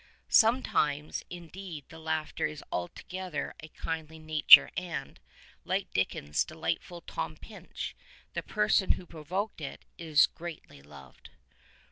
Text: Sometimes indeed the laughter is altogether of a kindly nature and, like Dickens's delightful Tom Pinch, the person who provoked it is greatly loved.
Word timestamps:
Sometimes 0.29 1.23
indeed 1.29 1.85
the 1.89 1.99
laughter 1.99 2.47
is 2.47 2.63
altogether 2.71 3.49
of 3.51 3.55
a 3.59 3.67
kindly 3.67 4.17
nature 4.17 4.71
and, 4.75 5.19
like 5.63 5.93
Dickens's 5.93 6.43
delightful 6.43 7.01
Tom 7.01 7.35
Pinch, 7.37 7.95
the 8.33 8.41
person 8.41 8.93
who 8.93 9.05
provoked 9.05 9.61
it 9.61 9.85
is 9.99 10.25
greatly 10.25 10.81
loved. 10.81 11.29